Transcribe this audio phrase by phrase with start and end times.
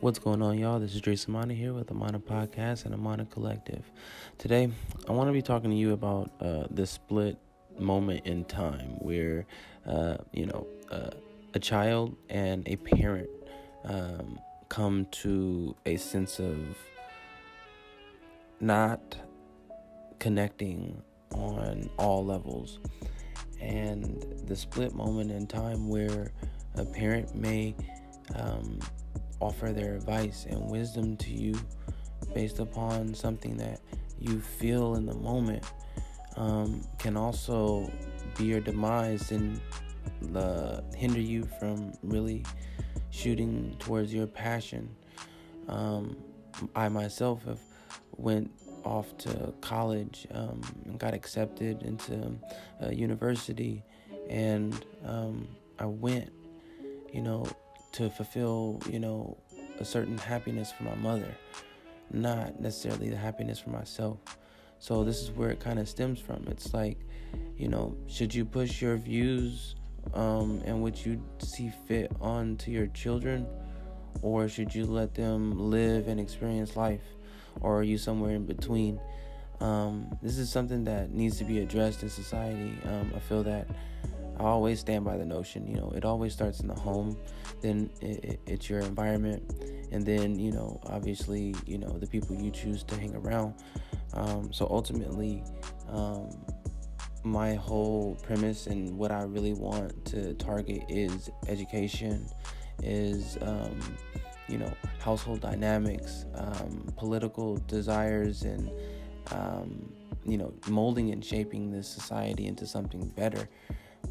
[0.00, 0.78] What's going on, y'all?
[0.78, 3.90] This is Dre Samana here with Amana Podcast and Amana Collective.
[4.38, 4.70] Today,
[5.08, 7.36] I want to be talking to you about uh, the split
[7.80, 9.44] moment in time where,
[9.86, 11.10] uh, you know, uh,
[11.54, 13.28] a child and a parent
[13.86, 14.38] um,
[14.68, 16.56] come to a sense of
[18.60, 19.16] not
[20.20, 21.02] connecting
[21.32, 22.78] on all levels.
[23.60, 26.30] And the split moment in time where
[26.76, 27.74] a parent may
[28.36, 28.78] um,
[29.40, 31.54] offer their advice and wisdom to you
[32.34, 33.80] based upon something that
[34.18, 35.64] you feel in the moment
[36.36, 37.90] um, can also
[38.36, 39.60] be your demise and
[40.34, 42.44] uh, hinder you from really
[43.10, 44.94] shooting towards your passion.
[45.68, 46.16] Um,
[46.74, 47.60] I myself have
[48.16, 48.50] went
[48.84, 52.38] off to college um, and got accepted into
[52.80, 53.82] a university,
[54.28, 55.48] and um,
[55.78, 56.32] I went,
[57.12, 57.46] you know,
[57.92, 59.36] to fulfill, you know,
[59.78, 61.34] a certain happiness for my mother,
[62.10, 64.18] not necessarily the happiness for myself.
[64.78, 66.46] So this is where it kind of stems from.
[66.48, 66.98] It's like,
[67.56, 69.74] you know, should you push your views
[70.14, 73.46] um, and what you see fit onto your children,
[74.22, 77.02] or should you let them live and experience life,
[77.60, 79.00] or are you somewhere in between?
[79.60, 82.72] Um, this is something that needs to be addressed in society.
[82.84, 83.66] Um, I feel that
[84.38, 87.16] I always stand by the notion, you know, it always starts in the home,
[87.60, 89.42] then it, it, it's your environment,
[89.90, 93.54] and then, you know, obviously, you know, the people you choose to hang around.
[94.14, 95.42] Um, so ultimately,
[95.88, 96.30] um,
[97.24, 102.28] my whole premise and what I really want to target is education,
[102.84, 103.80] is, um,
[104.46, 108.70] you know, household dynamics, um, political desires, and,
[109.32, 109.92] um,
[110.24, 113.48] you know, molding and shaping this society into something better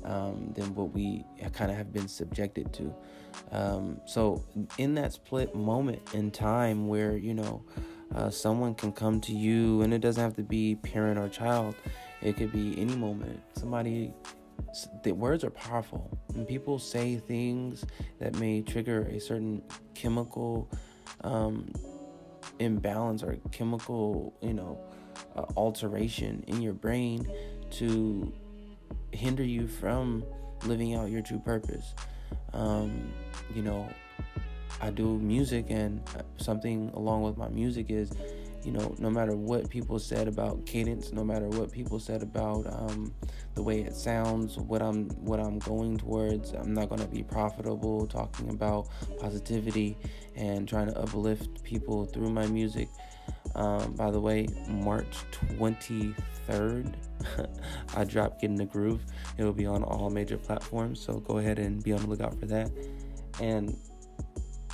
[0.07, 2.95] um, than what we kind of have been subjected to.
[3.51, 4.43] Um, so,
[4.77, 7.63] in that split moment in time where, you know,
[8.15, 11.75] uh, someone can come to you, and it doesn't have to be parent or child,
[12.21, 13.41] it could be any moment.
[13.53, 14.13] Somebody,
[15.03, 17.85] the words are powerful, and people say things
[18.19, 19.61] that may trigger a certain
[19.93, 20.71] chemical
[21.21, 21.69] um,
[22.59, 24.79] imbalance or chemical, you know,
[25.35, 27.29] uh, alteration in your brain
[27.69, 28.33] to
[29.11, 30.23] hinder you from
[30.65, 31.93] living out your true purpose.
[32.53, 33.11] Um,
[33.53, 33.87] you know,
[34.81, 36.01] I do music, and
[36.37, 38.11] something along with my music is,
[38.63, 42.67] you know, no matter what people said about cadence, no matter what people said about
[42.67, 43.13] um,
[43.55, 48.05] the way it sounds, what I'm what I'm going towards, I'm not gonna be profitable.
[48.07, 49.97] Talking about positivity
[50.35, 52.89] and trying to uplift people through my music.
[53.57, 55.17] Um, by the way, March
[55.57, 56.93] 23rd,
[57.95, 59.01] I drop Get in the Groove.
[59.37, 62.39] It will be on all major platforms, so go ahead and be on the lookout
[62.39, 62.71] for that.
[63.41, 63.75] And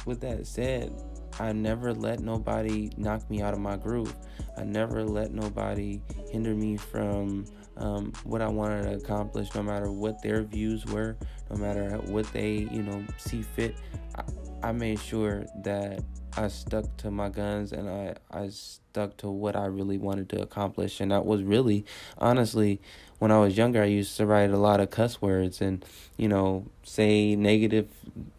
[0.06, 0.94] with that said,
[1.40, 4.14] I never let nobody knock me out of my groove.
[4.58, 7.46] I never let nobody hinder me from
[7.78, 11.18] um, what I wanted to accomplish, no matter what their views were,
[11.50, 13.76] no matter what they, you know, see fit.
[14.16, 16.04] I, I made sure that
[16.36, 20.42] I stuck to my guns and I, I stuck to what I really wanted to
[20.42, 21.00] accomplish.
[21.00, 21.86] And that was really,
[22.18, 22.82] honestly,
[23.20, 25.86] when I was younger, I used to write a lot of cuss words and,
[26.18, 27.88] you know, say negative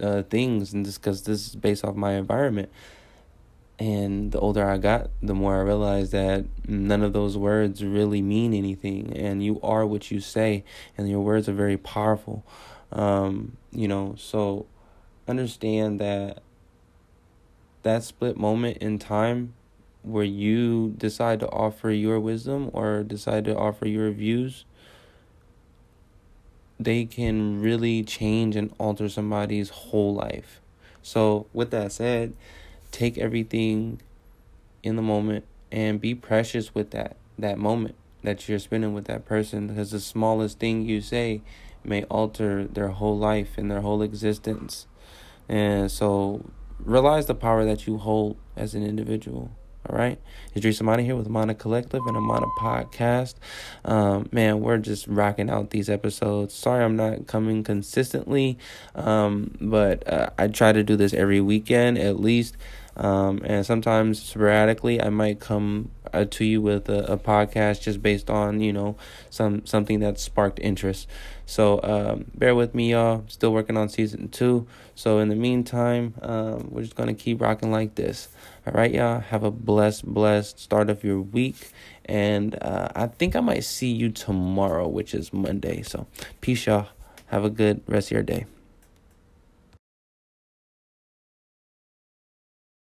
[0.00, 0.72] uh, things.
[0.72, 2.70] And just because this is based off my environment.
[3.78, 8.22] And the older I got, the more I realized that none of those words really
[8.22, 9.12] mean anything.
[9.16, 10.64] And you are what you say,
[10.96, 12.46] and your words are very powerful.
[12.92, 14.66] Um, you know, so
[15.26, 16.42] understand that
[17.84, 19.54] that split moment in time
[20.02, 24.64] where you decide to offer your wisdom or decide to offer your views,
[26.78, 30.60] they can really change and alter somebody's whole life.
[31.02, 32.34] So, with that said,
[32.90, 34.00] take everything
[34.82, 39.24] in the moment and be precious with that that moment that you're spending with that
[39.24, 41.42] person because the smallest thing you say
[41.84, 44.86] may alter their whole life and their whole existence.
[45.48, 46.44] And so
[46.84, 49.50] realize the power that you hold as an individual.
[49.88, 50.18] All right,
[50.56, 53.34] Idris Amani here with Amana Collective and Amana Podcast.
[53.84, 56.54] Um, man, we're just rocking out these episodes.
[56.54, 58.56] Sorry, I'm not coming consistently,
[58.94, 62.56] um, but uh, I try to do this every weekend at least.
[62.96, 68.00] Um, and sometimes sporadically, I might come uh, to you with a, a, podcast just
[68.00, 68.96] based on you know
[69.30, 71.08] some something that sparked interest.
[71.44, 73.24] So um, bear with me, y'all.
[73.26, 74.66] Still working on season two.
[74.94, 78.28] So in the meantime, um, we're just gonna keep rocking like this.
[78.66, 79.20] All right, y'all.
[79.20, 81.72] Have a blessed, blessed start of your week.
[82.04, 85.82] And uh, I think I might see you tomorrow, which is Monday.
[85.82, 86.06] So
[86.40, 86.88] peace, y'all.
[87.26, 88.46] Have a good rest of your day.